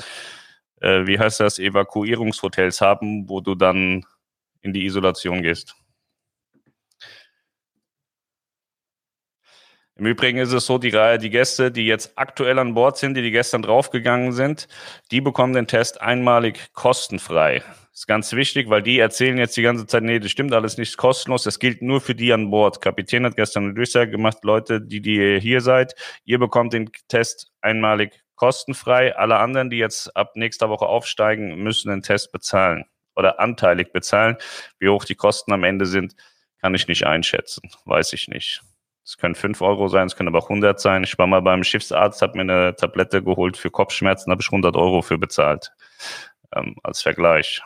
äh, 0.80 1.06
wie 1.06 1.18
heißt 1.18 1.40
das, 1.40 1.58
Evakuierungshotels 1.58 2.80
haben, 2.80 3.28
wo 3.28 3.40
du 3.40 3.54
dann 3.54 4.04
in 4.60 4.72
die 4.72 4.84
Isolation 4.84 5.42
gehst. 5.42 5.74
Im 9.96 10.06
Übrigen 10.06 10.38
ist 10.38 10.52
es 10.52 10.66
so, 10.66 10.78
die, 10.78 10.92
die 11.20 11.30
Gäste, 11.30 11.72
die 11.72 11.86
jetzt 11.86 12.12
aktuell 12.16 12.60
an 12.60 12.74
Bord 12.74 12.98
sind, 12.98 13.14
die, 13.14 13.22
die 13.22 13.32
gestern 13.32 13.62
draufgegangen 13.62 14.32
sind, 14.32 14.68
die 15.10 15.20
bekommen 15.20 15.54
den 15.54 15.66
Test 15.66 16.00
einmalig 16.00 16.72
kostenfrei. 16.72 17.64
Ist 17.98 18.06
ganz 18.06 18.32
wichtig, 18.32 18.70
weil 18.70 18.80
die 18.80 19.00
erzählen 19.00 19.38
jetzt 19.38 19.56
die 19.56 19.62
ganze 19.62 19.84
Zeit, 19.84 20.04
nee, 20.04 20.20
das 20.20 20.30
stimmt 20.30 20.54
alles 20.54 20.78
nicht 20.78 20.96
kostenlos, 20.96 21.42
das 21.42 21.58
gilt 21.58 21.82
nur 21.82 22.00
für 22.00 22.14
die 22.14 22.32
an 22.32 22.48
Bord. 22.48 22.80
Kapitän 22.80 23.24
hat 23.24 23.34
gestern 23.34 23.64
eine 23.64 23.74
Durchsage 23.74 24.12
gemacht, 24.12 24.38
Leute, 24.44 24.80
die, 24.80 25.00
die 25.00 25.40
hier 25.40 25.60
seid, 25.60 25.96
ihr 26.24 26.38
bekommt 26.38 26.74
den 26.74 26.92
Test 27.08 27.50
einmalig 27.60 28.22
kostenfrei. 28.36 29.16
Alle 29.16 29.38
anderen, 29.38 29.68
die 29.68 29.78
jetzt 29.78 30.16
ab 30.16 30.36
nächster 30.36 30.70
Woche 30.70 30.86
aufsteigen, 30.86 31.56
müssen 31.56 31.90
den 31.90 32.02
Test 32.02 32.30
bezahlen 32.30 32.84
oder 33.16 33.40
anteilig 33.40 33.90
bezahlen. 33.92 34.36
Wie 34.78 34.88
hoch 34.88 35.04
die 35.04 35.16
Kosten 35.16 35.52
am 35.52 35.64
Ende 35.64 35.84
sind, 35.84 36.14
kann 36.60 36.76
ich 36.76 36.86
nicht 36.86 37.04
einschätzen. 37.04 37.68
Weiß 37.84 38.12
ich 38.12 38.28
nicht. 38.28 38.62
Es 39.04 39.16
können 39.16 39.34
5 39.34 39.60
Euro 39.60 39.88
sein, 39.88 40.06
es 40.06 40.14
können 40.14 40.28
aber 40.28 40.38
auch 40.38 40.50
100 40.50 40.78
sein. 40.78 41.02
Ich 41.02 41.18
war 41.18 41.26
mal 41.26 41.42
beim 41.42 41.64
Schiffsarzt, 41.64 42.22
habe 42.22 42.36
mir 42.36 42.42
eine 42.42 42.76
Tablette 42.76 43.24
geholt 43.24 43.56
für 43.56 43.72
Kopfschmerzen, 43.72 44.30
habe 44.30 44.40
ich 44.40 44.46
100 44.46 44.76
Euro 44.76 45.02
für 45.02 45.18
bezahlt. 45.18 45.72
Ähm, 46.54 46.76
als 46.84 47.02
Vergleich. 47.02 47.60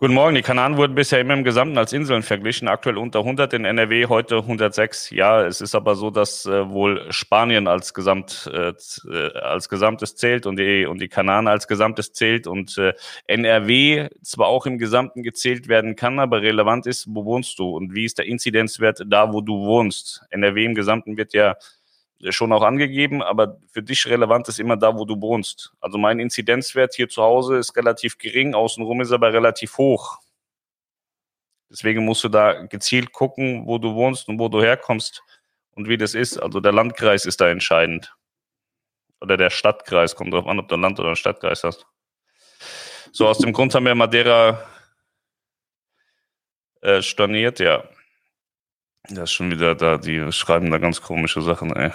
Guten 0.00 0.14
Morgen. 0.14 0.36
Die 0.36 0.42
Kanaren 0.42 0.76
wurden 0.76 0.94
bisher 0.94 1.18
immer 1.18 1.34
im 1.34 1.42
Gesamten 1.42 1.76
als 1.76 1.92
Inseln 1.92 2.22
verglichen, 2.22 2.68
aktuell 2.68 2.96
unter 2.98 3.18
100 3.18 3.52
in 3.54 3.64
NRW, 3.64 4.06
heute 4.06 4.36
106. 4.36 5.10
Ja, 5.10 5.44
es 5.44 5.60
ist 5.60 5.74
aber 5.74 5.96
so, 5.96 6.10
dass 6.12 6.46
äh, 6.46 6.70
wohl 6.70 7.10
Spanien 7.10 7.66
als 7.66 7.94
Gesamt 7.94 8.48
äh, 8.54 8.74
als 9.34 9.68
Gesamtes 9.68 10.14
zählt 10.14 10.46
und 10.46 10.56
die 10.56 10.86
und 10.86 11.00
die 11.00 11.08
Kanaren 11.08 11.48
als 11.48 11.66
Gesamtes 11.66 12.12
zählt 12.12 12.46
und 12.46 12.78
äh, 12.78 12.94
NRW 13.26 14.08
zwar 14.22 14.46
auch 14.46 14.66
im 14.66 14.78
Gesamten 14.78 15.24
gezählt 15.24 15.66
werden 15.66 15.96
kann, 15.96 16.20
aber 16.20 16.42
relevant 16.42 16.86
ist, 16.86 17.08
wo 17.10 17.24
wohnst 17.24 17.58
du 17.58 17.68
und 17.68 17.92
wie 17.92 18.04
ist 18.04 18.18
der 18.18 18.26
Inzidenzwert 18.26 19.02
da, 19.04 19.32
wo 19.32 19.40
du 19.40 19.66
wohnst. 19.66 20.22
NRW 20.30 20.64
im 20.64 20.74
Gesamten 20.76 21.16
wird 21.16 21.34
ja 21.34 21.56
schon 22.30 22.52
auch 22.52 22.62
angegeben, 22.62 23.22
aber 23.22 23.58
für 23.70 23.82
dich 23.82 24.06
relevant 24.06 24.48
ist 24.48 24.58
immer 24.58 24.76
da, 24.76 24.96
wo 24.96 25.04
du 25.04 25.20
wohnst. 25.20 25.72
Also 25.80 25.98
mein 25.98 26.18
Inzidenzwert 26.18 26.94
hier 26.94 27.08
zu 27.08 27.22
Hause 27.22 27.56
ist 27.56 27.76
relativ 27.76 28.18
gering, 28.18 28.54
außenrum 28.54 29.00
ist 29.00 29.12
aber 29.12 29.32
relativ 29.32 29.78
hoch. 29.78 30.18
Deswegen 31.70 32.04
musst 32.04 32.24
du 32.24 32.28
da 32.28 32.64
gezielt 32.64 33.12
gucken, 33.12 33.66
wo 33.66 33.78
du 33.78 33.94
wohnst 33.94 34.28
und 34.28 34.38
wo 34.38 34.48
du 34.48 34.62
herkommst 34.62 35.22
und 35.72 35.88
wie 35.88 35.98
das 35.98 36.14
ist. 36.14 36.38
Also 36.38 36.60
der 36.60 36.72
Landkreis 36.72 37.26
ist 37.26 37.40
da 37.40 37.48
entscheidend. 37.48 38.14
Oder 39.20 39.36
der 39.36 39.50
Stadtkreis, 39.50 40.16
kommt 40.16 40.32
darauf 40.32 40.46
an, 40.46 40.58
ob 40.58 40.68
du 40.68 40.76
ein 40.76 40.80
Land 40.80 40.98
oder 40.98 41.08
einen 41.08 41.16
Stadtkreis 41.16 41.64
hast. 41.64 41.86
So, 43.12 43.26
aus 43.26 43.38
dem 43.38 43.52
Grund 43.52 43.74
haben 43.74 43.84
wir 43.84 43.94
Madeira 43.94 44.66
äh, 46.80 47.02
storniert, 47.02 47.58
ja. 47.58 47.84
Das 49.10 49.24
ist 49.24 49.32
schon 49.32 49.50
wieder 49.50 49.74
da, 49.74 49.96
die 49.96 50.30
schreiben 50.32 50.70
da 50.70 50.78
ganz 50.78 51.00
komische 51.00 51.40
Sachen, 51.40 51.74
ey. 51.74 51.90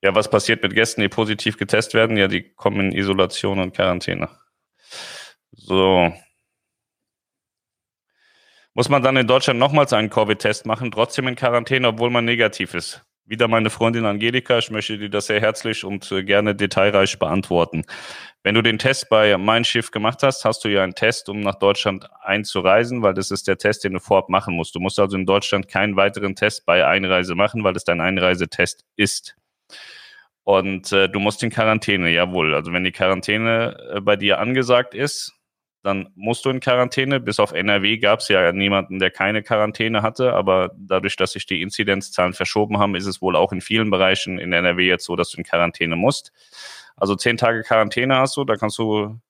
Ja, 0.00 0.14
was 0.14 0.28
passiert 0.28 0.62
mit 0.62 0.74
Gästen, 0.74 1.00
die 1.00 1.08
positiv 1.08 1.58
getestet 1.58 1.94
werden? 1.94 2.16
Ja, 2.16 2.28
die 2.28 2.54
kommen 2.54 2.80
in 2.80 2.92
Isolation 2.92 3.58
und 3.58 3.74
Quarantäne. 3.74 4.28
So. 5.52 6.12
Muss 8.74 8.88
man 8.88 9.02
dann 9.02 9.16
in 9.16 9.26
Deutschland 9.26 9.58
nochmals 9.58 9.92
einen 9.92 10.10
Covid-Test 10.10 10.66
machen, 10.66 10.90
trotzdem 10.90 11.28
in 11.28 11.36
Quarantäne, 11.36 11.88
obwohl 11.88 12.10
man 12.10 12.24
negativ 12.24 12.74
ist? 12.74 13.02
Wieder 13.26 13.48
meine 13.48 13.70
Freundin 13.70 14.04
Angelika, 14.04 14.58
ich 14.58 14.70
möchte 14.70 14.98
dir 14.98 15.08
das 15.08 15.28
sehr 15.28 15.40
herzlich 15.40 15.82
und 15.82 16.12
äh, 16.12 16.22
gerne 16.22 16.54
detailreich 16.54 17.18
beantworten. 17.18 17.84
Wenn 18.42 18.54
du 18.54 18.60
den 18.60 18.78
Test 18.78 19.08
bei 19.08 19.38
Mein 19.38 19.64
Schiff 19.64 19.90
gemacht 19.90 20.22
hast, 20.22 20.44
hast 20.44 20.62
du 20.62 20.68
ja 20.68 20.82
einen 20.82 20.94
Test, 20.94 21.30
um 21.30 21.40
nach 21.40 21.54
Deutschland 21.54 22.06
einzureisen, 22.20 23.00
weil 23.00 23.14
das 23.14 23.30
ist 23.30 23.48
der 23.48 23.56
Test, 23.56 23.84
den 23.84 23.94
du 23.94 23.98
vorab 23.98 24.28
machen 24.28 24.54
musst. 24.54 24.74
Du 24.74 24.80
musst 24.80 24.98
also 24.98 25.16
in 25.16 25.24
Deutschland 25.24 25.68
keinen 25.68 25.96
weiteren 25.96 26.36
Test 26.36 26.66
bei 26.66 26.86
Einreise 26.86 27.34
machen, 27.34 27.64
weil 27.64 27.74
es 27.74 27.84
dein 27.84 28.02
Einreisetest 28.02 28.84
ist. 28.96 29.36
Und 30.42 30.92
äh, 30.92 31.08
du 31.08 31.18
musst 31.18 31.42
in 31.42 31.48
Quarantäne, 31.48 32.10
jawohl. 32.10 32.54
Also 32.54 32.74
wenn 32.74 32.84
die 32.84 32.92
Quarantäne 32.92 33.74
äh, 33.94 34.00
bei 34.02 34.16
dir 34.16 34.38
angesagt 34.38 34.92
ist, 34.92 35.32
dann 35.84 36.08
musst 36.14 36.46
du 36.46 36.50
in 36.50 36.60
Quarantäne. 36.60 37.20
Bis 37.20 37.38
auf 37.38 37.52
NRW 37.52 37.98
gab 37.98 38.20
es 38.20 38.28
ja 38.28 38.52
niemanden, 38.52 38.98
der 38.98 39.10
keine 39.10 39.42
Quarantäne 39.42 40.00
hatte. 40.00 40.32
Aber 40.32 40.70
dadurch, 40.78 41.14
dass 41.16 41.32
sich 41.32 41.44
die 41.44 41.60
Inzidenzzahlen 41.60 42.32
verschoben 42.32 42.78
haben, 42.78 42.94
ist 42.94 43.04
es 43.04 43.20
wohl 43.20 43.36
auch 43.36 43.52
in 43.52 43.60
vielen 43.60 43.90
Bereichen 43.90 44.38
in 44.38 44.54
NRW 44.54 44.86
jetzt 44.86 45.04
so, 45.04 45.14
dass 45.14 45.28
du 45.28 45.36
in 45.36 45.44
Quarantäne 45.44 45.94
musst. 45.94 46.32
Also 46.96 47.16
zehn 47.16 47.36
Tage 47.36 47.62
Quarantäne 47.62 48.16
hast 48.16 48.34
du, 48.38 48.44
da 48.44 48.56
kannst 48.56 48.78
du 48.78 49.20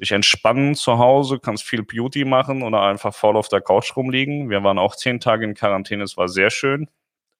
dich 0.00 0.10
entspannen 0.10 0.74
zu 0.74 0.98
Hause, 0.98 1.38
kannst 1.38 1.64
viel 1.64 1.82
Beauty 1.82 2.24
machen 2.24 2.62
oder 2.62 2.80
einfach 2.80 3.14
faul 3.14 3.36
auf 3.36 3.48
der 3.48 3.60
Couch 3.60 3.94
rumliegen. 3.94 4.48
Wir 4.48 4.64
waren 4.64 4.78
auch 4.78 4.96
zehn 4.96 5.20
Tage 5.20 5.44
in 5.44 5.52
Quarantäne, 5.52 6.04
es 6.04 6.16
war 6.16 6.28
sehr 6.28 6.48
schön. 6.48 6.88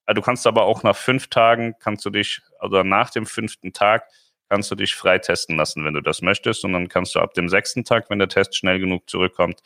Du 0.06 0.20
kannst 0.20 0.46
aber 0.46 0.64
auch 0.64 0.82
nach 0.82 0.96
fünf 0.96 1.28
Tagen, 1.28 1.76
kannst 1.80 2.04
du 2.04 2.10
dich, 2.10 2.42
also 2.58 2.82
nach 2.82 3.08
dem 3.08 3.24
fünften 3.24 3.72
Tag, 3.72 4.06
kannst 4.54 4.70
du 4.70 4.76
dich 4.76 4.94
freitesten 4.94 5.56
lassen, 5.56 5.84
wenn 5.84 5.94
du 5.94 6.00
das 6.00 6.22
möchtest. 6.22 6.64
Und 6.64 6.74
dann 6.74 6.88
kannst 6.88 7.16
du 7.16 7.18
ab 7.18 7.34
dem 7.34 7.48
sechsten 7.48 7.82
Tag, 7.82 8.08
wenn 8.08 8.20
der 8.20 8.28
Test 8.28 8.54
schnell 8.54 8.78
genug 8.78 9.10
zurückkommt, 9.10 9.60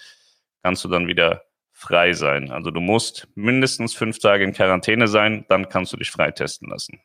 kannst 0.62 0.83
du 0.83 0.88
dann 0.88 1.07
wieder 1.07 1.45
frei 1.73 2.14
sein. 2.14 2.50
Also 2.50 2.71
du 2.71 2.80
musst 2.80 3.28
mindestens 3.35 3.95
fünf 3.95 4.18
Tage 4.18 4.45
in 4.45 4.54
Quarantäne 4.54 5.07
sein, 5.07 5.45
dann 5.50 5.68
kannst 5.68 5.92
du 5.92 5.99
dich 5.99 6.11
freitesten 6.11 6.71
lassen. 6.71 7.02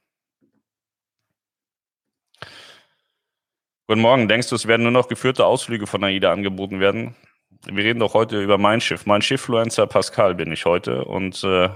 Guten 3.87 3.99
Morgen. 3.99 4.29
Denkst 4.29 4.47
du, 4.47 4.55
es 4.55 4.65
werden 4.65 4.83
nur 4.83 4.93
noch 4.93 5.09
geführte 5.09 5.45
Ausflüge 5.45 5.85
von 5.85 6.05
AIDA 6.05 6.31
angeboten 6.31 6.79
werden? 6.79 7.17
Wir 7.65 7.83
reden 7.83 7.99
doch 7.99 8.13
heute 8.13 8.41
über 8.41 8.57
mein 8.57 8.79
Schiff. 8.79 9.05
Mein 9.05 9.21
Schiffluencer 9.21 9.87
Pascal 9.87 10.35
bin 10.35 10.53
ich 10.53 10.63
heute 10.63 11.03
und 11.03 11.43
äh, 11.43 11.67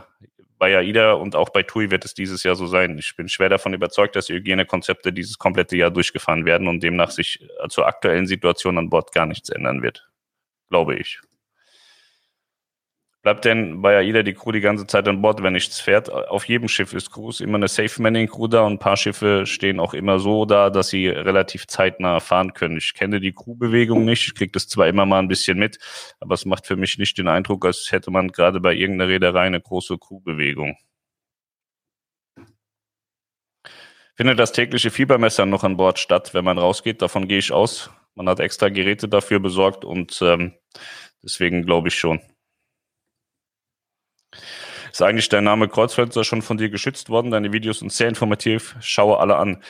bei 0.57 0.75
AIDA 0.77 1.13
und 1.13 1.35
auch 1.35 1.49
bei 1.49 1.63
TUI 1.63 1.91
wird 1.91 2.05
es 2.05 2.13
dieses 2.13 2.43
Jahr 2.43 2.55
so 2.55 2.65
sein. 2.65 2.97
Ich 2.97 3.15
bin 3.15 3.29
schwer 3.29 3.49
davon 3.49 3.73
überzeugt, 3.73 4.15
dass 4.15 4.25
die 4.27 4.33
Hygienekonzepte 4.33 5.13
dieses 5.13 5.37
komplette 5.37 5.77
Jahr 5.77 5.91
durchgefahren 5.91 6.45
werden 6.45 6.67
und 6.67 6.81
demnach 6.81 7.11
sich 7.11 7.47
zur 7.69 7.87
aktuellen 7.87 8.27
Situation 8.27 8.77
an 8.77 8.89
Bord 8.89 9.11
gar 9.11 9.25
nichts 9.25 9.49
ändern 9.49 9.81
wird. 9.81 10.09
Glaube 10.69 10.95
ich. 10.95 11.21
Bleibt 13.23 13.45
denn 13.45 13.81
bei 13.81 13.97
AIDA 13.97 14.23
die 14.23 14.33
Crew 14.33 14.51
die 14.51 14.61
ganze 14.61 14.87
Zeit 14.87 15.07
an 15.07 15.21
Bord, 15.21 15.43
wenn 15.43 15.53
nichts 15.53 15.81
fährt? 15.81 16.09
Auf 16.09 16.47
jedem 16.47 16.69
Schiff 16.69 16.93
ist 16.93 17.11
Crews 17.11 17.41
immer 17.41 17.55
eine 17.55 17.67
Safe-Manning-Crew 17.67 18.47
da 18.47 18.61
und 18.61 18.73
ein 18.73 18.79
paar 18.79 18.95
Schiffe 18.95 19.45
stehen 19.45 19.79
auch 19.79 19.93
immer 19.93 20.19
so 20.19 20.45
da, 20.45 20.69
dass 20.69 20.89
sie 20.89 21.07
relativ 21.09 21.67
zeitnah 21.67 22.19
fahren 22.19 22.53
können. 22.53 22.77
Ich 22.77 22.93
kenne 22.93 23.19
die 23.19 23.33
Crewbewegung 23.33 24.05
nicht, 24.05 24.27
ich 24.27 24.35
kriege 24.35 24.51
das 24.51 24.67
zwar 24.67 24.87
immer 24.87 25.05
mal 25.05 25.19
ein 25.19 25.27
bisschen 25.27 25.57
mit, 25.57 25.79
aber 26.19 26.35
es 26.35 26.45
macht 26.45 26.67
für 26.67 26.77
mich 26.77 26.97
nicht 26.99 27.17
den 27.17 27.27
Eindruck, 27.27 27.65
als 27.65 27.91
hätte 27.91 28.11
man 28.11 28.29
gerade 28.29 28.61
bei 28.61 28.73
irgendeiner 28.73 29.09
Reederei 29.09 29.41
eine 29.47 29.61
große 29.61 29.97
Crewbewegung. 29.97 30.77
Findet 34.15 34.39
das 34.39 34.51
tägliche 34.51 34.89
Fiebermessern 34.89 35.49
noch 35.49 35.63
an 35.63 35.77
Bord 35.77 35.99
statt, 35.99 36.33
wenn 36.33 36.45
man 36.45 36.57
rausgeht? 36.57 37.01
Davon 37.01 37.27
gehe 37.27 37.37
ich 37.39 37.51
aus. 37.51 37.91
Man 38.15 38.29
hat 38.29 38.39
extra 38.39 38.69
Geräte 38.69 39.07
dafür 39.07 39.39
besorgt 39.39 39.85
und 39.85 40.19
ähm, 40.23 40.53
deswegen 41.21 41.65
glaube 41.65 41.89
ich 41.89 41.95
schon. 41.95 42.19
Ist 44.97 45.03
eigentlich 45.03 45.29
dein 45.29 45.43
Name 45.43 45.67
Kreuzflötzer 45.67 46.23
schon 46.23 46.41
von 46.41 46.57
dir 46.57 46.71
geschützt 46.71 47.09
worden? 47.09 47.29
Deine 47.29 47.53
Videos 47.53 47.77
sind 47.77 47.93
sehr 47.93 48.07
informativ. 48.09 48.75
Schaue 48.79 49.19
alle 49.19 49.35
an. 49.35 49.61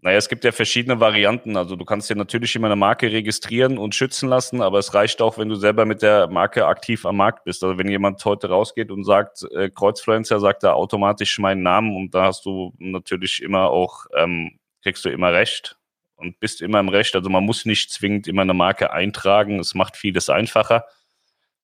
Naja, 0.00 0.16
es 0.16 0.28
gibt 0.28 0.42
ja 0.42 0.50
verschiedene 0.50 0.98
Varianten. 0.98 1.56
Also 1.56 1.76
du 1.76 1.84
kannst 1.84 2.10
dir 2.10 2.16
natürlich 2.16 2.56
immer 2.56 2.66
eine 2.66 2.74
Marke 2.74 3.12
registrieren 3.12 3.78
und 3.78 3.94
schützen 3.94 4.28
lassen, 4.28 4.60
aber 4.60 4.80
es 4.80 4.92
reicht 4.92 5.22
auch, 5.22 5.38
wenn 5.38 5.48
du 5.48 5.54
selber 5.54 5.84
mit 5.84 6.02
der 6.02 6.26
Marke 6.26 6.66
aktiv 6.66 7.06
am 7.06 7.18
Markt 7.18 7.44
bist. 7.44 7.62
Also 7.62 7.78
wenn 7.78 7.88
jemand 7.88 8.24
heute 8.24 8.48
rausgeht 8.48 8.90
und 8.90 9.04
sagt, 9.04 9.46
äh, 9.52 9.70
Kreuzfluencer, 9.70 10.40
sagt 10.40 10.64
er 10.64 10.74
automatisch 10.74 11.38
meinen 11.38 11.62
Namen 11.62 11.94
und 11.94 12.12
da 12.12 12.24
hast 12.24 12.44
du 12.44 12.74
natürlich 12.78 13.44
immer 13.44 13.70
auch, 13.70 14.06
ähm, 14.16 14.58
kriegst 14.82 15.04
du 15.04 15.08
immer 15.08 15.32
recht 15.32 15.76
und 16.16 16.40
bist 16.40 16.62
immer 16.62 16.80
im 16.80 16.88
Recht. 16.88 17.14
Also 17.14 17.30
man 17.30 17.44
muss 17.44 17.64
nicht 17.64 17.92
zwingend 17.92 18.26
immer 18.26 18.42
eine 18.42 18.54
Marke 18.54 18.90
eintragen. 18.90 19.60
Es 19.60 19.72
macht 19.76 19.96
vieles 19.96 20.30
einfacher. 20.30 20.84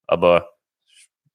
Aber 0.06 0.59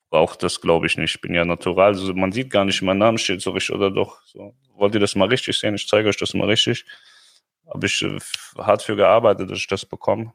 braucht 0.09 0.43
das, 0.43 0.62
glaube 0.62 0.88
ich, 0.88 0.97
nicht. 0.97 1.15
Ich 1.15 1.21
bin 1.21 1.33
ja 1.33 1.45
natural. 1.45 1.88
Also 1.88 2.13
man 2.13 2.31
sieht 2.31 2.50
gar 2.50 2.65
nicht, 2.65 2.81
mein 2.81 2.97
Name 2.97 3.17
steht 3.17 3.41
so 3.41 3.51
richtig, 3.51 3.75
oder 3.75 3.91
doch? 3.91 4.21
So. 4.25 4.55
Wollt 4.75 4.93
ihr 4.93 5.00
das 5.00 5.15
mal 5.15 5.27
richtig 5.27 5.57
sehen? 5.57 5.75
Ich 5.75 5.88
zeige 5.88 6.09
euch 6.09 6.17
das 6.17 6.33
mal 6.33 6.47
richtig. 6.47 6.85
Habe 7.67 7.85
ich 7.88 8.01
äh, 8.01 8.19
hart 8.57 8.83
für 8.83 8.95
gearbeitet, 8.95 9.50
dass 9.50 9.57
ich 9.57 9.67
das 9.67 9.85
bekomme. 9.85 10.33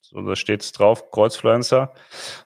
So, 0.00 0.20
da 0.20 0.36
steht 0.36 0.62
es 0.62 0.72
drauf, 0.72 1.10
Kreuzfluencer. 1.10 1.92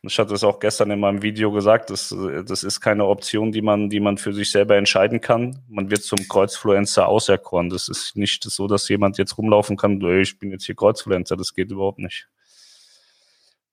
Und 0.02 0.12
ich 0.12 0.18
hatte 0.18 0.34
es 0.34 0.44
auch 0.44 0.60
gestern 0.60 0.90
in 0.90 1.00
meinem 1.00 1.22
Video 1.22 1.50
gesagt, 1.50 1.90
das, 1.90 2.14
das 2.46 2.62
ist 2.62 2.80
keine 2.80 3.06
Option, 3.06 3.50
die 3.50 3.62
man, 3.62 3.88
die 3.88 3.98
man 3.98 4.18
für 4.18 4.32
sich 4.32 4.50
selber 4.50 4.76
entscheiden 4.76 5.20
kann. 5.20 5.64
Man 5.66 5.90
wird 5.90 6.02
zum 6.02 6.18
Kreuzfluencer 6.28 7.08
auserkoren. 7.08 7.70
Das 7.70 7.88
ist 7.88 8.14
nicht 8.14 8.44
so, 8.44 8.68
dass 8.68 8.88
jemand 8.88 9.18
jetzt 9.18 9.36
rumlaufen 9.36 9.76
kann, 9.76 10.00
ich 10.20 10.38
bin 10.38 10.52
jetzt 10.52 10.66
hier 10.66 10.76
Kreuzfluencer. 10.76 11.36
Das 11.36 11.54
geht 11.54 11.72
überhaupt 11.72 11.98
nicht. 11.98 12.28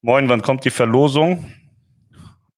Moin, 0.02 0.28
wann 0.28 0.42
kommt 0.42 0.66
die 0.66 0.72
Verlosung? 0.72 1.54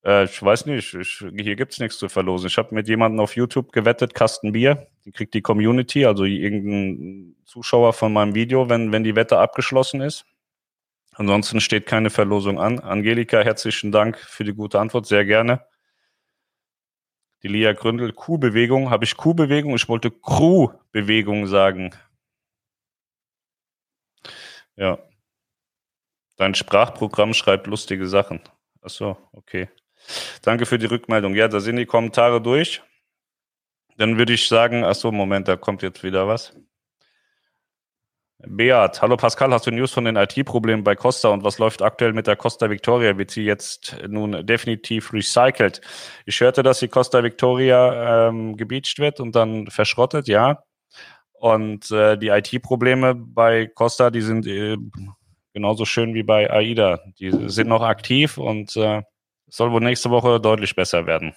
Äh, 0.05 0.25
ich 0.25 0.41
weiß 0.41 0.67
nicht, 0.67 0.93
ich, 0.93 1.25
hier 1.35 1.55
gibt's 1.55 1.79
nichts 1.79 1.97
zu 1.97 2.07
verlosen. 2.09 2.47
Ich 2.47 2.57
habe 2.57 2.73
mit 2.75 2.87
jemandem 2.87 3.19
auf 3.19 3.35
YouTube 3.35 3.71
gewettet, 3.71 4.13
Kasten 4.13 4.51
Bier. 4.51 4.87
Die 5.05 5.11
kriegt 5.11 5.33
die 5.33 5.41
Community, 5.41 6.05
also 6.05 6.23
irgendein 6.25 7.35
Zuschauer 7.45 7.93
von 7.93 8.13
meinem 8.13 8.35
Video, 8.35 8.69
wenn, 8.69 8.91
wenn 8.91 9.03
die 9.03 9.15
Wette 9.15 9.39
abgeschlossen 9.39 10.01
ist. 10.01 10.25
Ansonsten 11.13 11.61
steht 11.61 11.85
keine 11.85 12.09
Verlosung 12.09 12.59
an. 12.59 12.79
Angelika, 12.79 13.41
herzlichen 13.41 13.91
Dank 13.91 14.17
für 14.19 14.43
die 14.43 14.53
gute 14.53 14.79
Antwort, 14.79 15.07
sehr 15.07 15.25
gerne. 15.25 15.65
Die 17.43 17.47
Lia 17.47 17.73
Gründel, 17.73 18.11
Kuhbewegung. 18.11 18.89
Habe 18.89 19.05
ich 19.05 19.15
Kuhbewegung? 19.17 19.75
Ich 19.75 19.87
wollte 19.87 20.11
Crew-Bewegung 20.11 21.47
sagen. 21.47 21.91
Ja. 24.75 24.99
Dein 26.37 26.53
Sprachprogramm 26.55 27.33
schreibt 27.33 27.67
lustige 27.67 28.07
Sachen. 28.07 28.41
Ach 28.81 28.89
so, 28.89 29.17
okay. 29.31 29.69
Danke 30.41 30.65
für 30.65 30.79
die 30.79 30.85
Rückmeldung. 30.85 31.35
Ja, 31.35 31.47
da 31.47 31.59
sind 31.59 31.77
die 31.77 31.85
Kommentare 31.85 32.41
durch. 32.41 32.81
Dann 33.97 34.17
würde 34.17 34.33
ich 34.33 34.47
sagen, 34.47 34.83
ach 34.83 34.95
so, 34.95 35.11
Moment, 35.11 35.47
da 35.47 35.55
kommt 35.55 35.81
jetzt 35.81 36.03
wieder 36.03 36.27
was. 36.27 36.53
Beat, 38.47 39.01
hallo 39.01 39.15
Pascal, 39.15 39.51
hast 39.53 39.65
du 39.65 39.71
News 39.71 39.91
von 39.91 40.05
den 40.05 40.17
IT-Problemen 40.17 40.83
bei 40.83 40.95
Costa 40.95 41.29
und 41.29 41.43
was 41.43 41.57
läuft 41.57 41.81
aktuell 41.81 42.13
mit 42.13 42.27
der 42.27 42.35
Costa 42.35 42.69
Victoria? 42.69 43.17
Wird 43.17 43.31
sie 43.31 43.43
jetzt 43.43 43.95
nun 44.07 44.45
definitiv 44.45 45.13
recycelt? 45.13 45.81
Ich 46.25 46.41
hörte, 46.41 46.61
dass 46.61 46.79
die 46.79 46.89
Costa 46.89 47.23
Victoria 47.23 48.27
ähm, 48.27 48.57
gebeacht 48.57 48.99
wird 48.99 49.19
und 49.19 49.35
dann 49.35 49.67
verschrottet, 49.67 50.27
ja. 50.27 50.63
Und 51.33 51.89
äh, 51.91 52.17
die 52.17 52.27
IT-Probleme 52.27 53.15
bei 53.15 53.67
Costa, 53.67 54.11
die 54.11 54.21
sind 54.21 54.45
äh, 54.47 54.77
genauso 55.53 55.85
schön 55.85 56.13
wie 56.13 56.23
bei 56.23 56.51
AIDA. 56.51 56.99
Die 57.19 57.49
sind 57.49 57.69
noch 57.69 57.81
aktiv 57.81 58.37
und 58.37 58.75
äh, 58.75 59.01
soll 59.55 59.71
wohl 59.71 59.79
nächste 59.81 60.09
Woche 60.09 60.41
deutlich 60.41 60.75
besser 60.75 61.07
werden. 61.07 61.33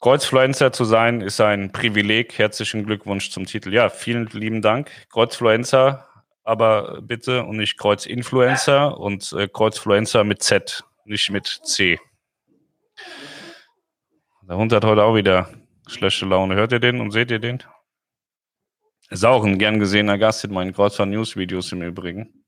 Kreuzfluencer 0.00 0.72
zu 0.72 0.84
sein, 0.84 1.20
ist 1.20 1.40
ein 1.40 1.70
Privileg. 1.70 2.38
Herzlichen 2.38 2.84
Glückwunsch 2.84 3.30
zum 3.30 3.44
Titel. 3.44 3.72
Ja, 3.72 3.90
vielen 3.90 4.26
lieben 4.28 4.62
Dank. 4.62 4.90
Kreuzfluencer, 5.10 6.08
aber 6.44 7.02
bitte 7.02 7.44
und 7.44 7.58
nicht 7.58 7.78
Kreuzinfluencer 7.78 8.98
und 8.98 9.32
äh, 9.32 9.48
Kreuzfluencer 9.48 10.24
mit 10.24 10.42
Z, 10.42 10.84
nicht 11.04 11.30
mit 11.30 11.46
C. 11.46 11.98
Der 14.42 14.56
Hund 14.56 14.72
hat 14.72 14.84
heute 14.84 15.04
auch 15.04 15.14
wieder 15.14 15.50
schlechte 15.86 16.26
Laune. 16.26 16.54
Hört 16.54 16.72
ihr 16.72 16.80
den 16.80 17.00
und 17.00 17.10
seht 17.10 17.30
ihr 17.30 17.38
den? 17.38 17.62
Ist 19.10 19.24
auch 19.24 19.44
ein 19.44 19.58
gern 19.58 19.78
gesehener 19.78 20.16
Gast 20.16 20.44
in 20.44 20.52
meinen 20.52 20.72
Kreuzfahrt 20.72 21.10
News 21.10 21.36
Videos 21.36 21.72
im 21.72 21.82
Übrigen. 21.82 22.43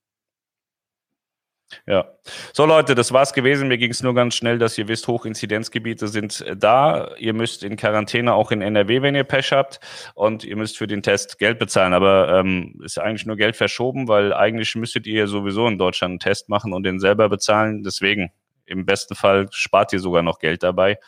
Ja. 1.86 2.06
So 2.52 2.64
Leute, 2.64 2.94
das 2.94 3.12
war's 3.12 3.32
gewesen. 3.32 3.68
Mir 3.68 3.78
ging 3.78 3.90
es 3.90 4.02
nur 4.02 4.14
ganz 4.14 4.34
schnell, 4.36 4.58
dass 4.58 4.78
ihr 4.78 4.88
wisst, 4.88 5.08
Hochinzidenzgebiete 5.08 6.08
sind 6.08 6.40
äh, 6.42 6.56
da. 6.56 7.14
Ihr 7.18 7.32
müsst 7.32 7.64
in 7.64 7.76
Quarantäne 7.76 8.34
auch 8.34 8.52
in 8.52 8.62
NRW, 8.62 9.02
wenn 9.02 9.14
ihr 9.14 9.24
Pech 9.24 9.52
habt. 9.52 9.80
Und 10.14 10.44
ihr 10.44 10.56
müsst 10.56 10.78
für 10.78 10.86
den 10.86 11.02
Test 11.02 11.38
Geld 11.38 11.58
bezahlen. 11.58 11.92
Aber 11.92 12.38
ähm, 12.38 12.80
ist 12.84 12.98
eigentlich 12.98 13.26
nur 13.26 13.36
Geld 13.36 13.56
verschoben, 13.56 14.08
weil 14.08 14.32
eigentlich 14.32 14.74
müsstet 14.76 15.06
ihr 15.06 15.26
sowieso 15.26 15.66
in 15.66 15.78
Deutschland 15.78 16.12
einen 16.12 16.20
Test 16.20 16.48
machen 16.48 16.72
und 16.72 16.84
den 16.84 17.00
selber 17.00 17.28
bezahlen. 17.28 17.82
Deswegen, 17.82 18.30
im 18.64 18.86
besten 18.86 19.14
Fall 19.14 19.48
spart 19.50 19.92
ihr 19.92 20.00
sogar 20.00 20.22
noch 20.22 20.38
Geld 20.38 20.62
dabei, 20.62 20.98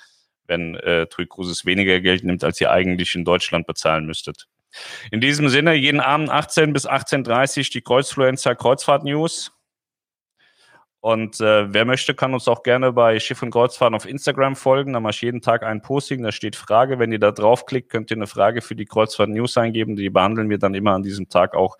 wenn 0.46 0.74
äh, 0.76 1.06
TUI 1.06 1.26
Cruises 1.26 1.66
weniger 1.66 2.00
Geld 2.00 2.24
nimmt, 2.24 2.42
als 2.42 2.60
ihr 2.60 2.70
eigentlich 2.70 3.14
in 3.14 3.24
Deutschland 3.24 3.66
bezahlen 3.66 4.06
müsstet. 4.06 4.46
In 5.10 5.20
diesem 5.20 5.48
Sinne, 5.48 5.74
jeden 5.74 6.00
Abend 6.00 6.30
18 6.30 6.72
bis 6.72 6.88
18.30 6.88 7.72
die 7.72 7.80
Kreuzfluencer 7.80 8.54
Kreuzfahrt 8.54 9.04
News. 9.04 9.52
Und 11.08 11.40
äh, 11.40 11.72
wer 11.72 11.86
möchte, 11.86 12.14
kann 12.14 12.34
uns 12.34 12.48
auch 12.48 12.62
gerne 12.62 12.92
bei 12.92 13.18
Schiff 13.18 13.42
und 13.42 13.50
Kreuzfahren 13.50 13.94
auf 13.94 14.04
Instagram 14.04 14.56
folgen. 14.56 14.92
Da 14.92 15.00
mache 15.00 15.12
ich 15.12 15.22
jeden 15.22 15.40
Tag 15.40 15.62
ein 15.62 15.80
Posting, 15.80 16.22
da 16.22 16.32
steht 16.32 16.54
Frage. 16.54 16.98
Wenn 16.98 17.10
ihr 17.12 17.18
da 17.18 17.32
draufklickt, 17.32 17.88
könnt 17.88 18.10
ihr 18.10 18.18
eine 18.18 18.26
Frage 18.26 18.60
für 18.60 18.76
die 18.76 18.84
Kreuzfahrt 18.84 19.30
News 19.30 19.56
eingeben. 19.56 19.96
Die 19.96 20.10
behandeln 20.10 20.50
wir 20.50 20.58
dann 20.58 20.74
immer 20.74 20.92
an 20.92 21.02
diesem 21.02 21.30
Tag 21.30 21.54
auch. 21.54 21.78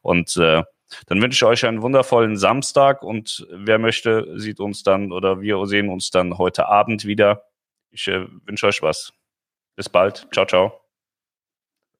Und 0.00 0.34
äh, 0.38 0.62
dann 1.08 1.20
wünsche 1.20 1.44
ich 1.44 1.44
euch 1.44 1.66
einen 1.66 1.82
wundervollen 1.82 2.38
Samstag 2.38 3.02
und 3.02 3.46
wer 3.50 3.78
möchte, 3.78 4.40
sieht 4.40 4.60
uns 4.60 4.82
dann 4.82 5.12
oder 5.12 5.42
wir 5.42 5.66
sehen 5.66 5.90
uns 5.90 6.10
dann 6.10 6.38
heute 6.38 6.66
Abend 6.66 7.04
wieder. 7.04 7.42
Ich 7.90 8.08
äh, 8.08 8.28
wünsche 8.46 8.66
euch 8.66 8.80
was. 8.80 9.12
Bis 9.76 9.90
bald. 9.90 10.26
Ciao, 10.32 10.46
ciao. 10.46 10.80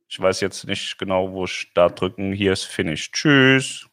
Ich 0.08 0.18
weiß 0.18 0.40
jetzt 0.40 0.66
nicht 0.66 0.96
genau, 0.96 1.30
wo 1.32 1.46
Start 1.46 2.00
drücken. 2.00 2.32
Hier 2.32 2.54
ist 2.54 2.64
Finish. 2.64 3.10
Tschüss. 3.10 3.89